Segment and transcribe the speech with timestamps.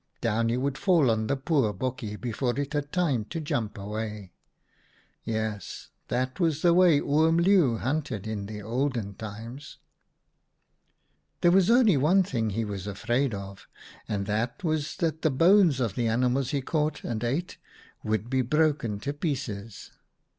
[0.21, 4.33] —down he would fall on the poor bokkie before it had time to jump away.
[5.23, 9.77] Yes, that was the way Oom Leeuw hunted in the olden times.
[11.43, 13.67] ''There was only one thing he was afraid of,
[14.07, 17.57] and that was that the bones of the animals he caught and ate
[18.03, 19.91] would be broken to pieces.